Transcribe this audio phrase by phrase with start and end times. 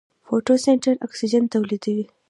[0.03, 2.05] د فوټوسنتز اکسیجن تولیدوي.